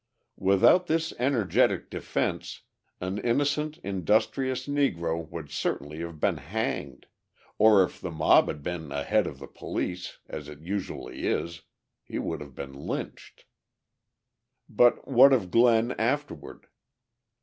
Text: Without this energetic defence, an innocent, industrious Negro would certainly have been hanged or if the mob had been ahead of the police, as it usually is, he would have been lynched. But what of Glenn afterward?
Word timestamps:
Without 0.39 0.87
this 0.87 1.13
energetic 1.19 1.91
defence, 1.91 2.61
an 2.99 3.19
innocent, 3.19 3.77
industrious 3.83 4.65
Negro 4.67 5.29
would 5.29 5.51
certainly 5.51 5.99
have 5.99 6.19
been 6.19 6.37
hanged 6.37 7.05
or 7.59 7.83
if 7.83 8.01
the 8.01 8.09
mob 8.09 8.47
had 8.47 8.63
been 8.63 8.91
ahead 8.91 9.27
of 9.27 9.37
the 9.37 9.45
police, 9.45 10.17
as 10.27 10.49
it 10.49 10.61
usually 10.61 11.27
is, 11.27 11.61
he 12.03 12.17
would 12.17 12.41
have 12.41 12.55
been 12.55 12.73
lynched. 12.73 13.45
But 14.67 15.07
what 15.07 15.33
of 15.33 15.51
Glenn 15.51 15.91
afterward? 15.91 16.65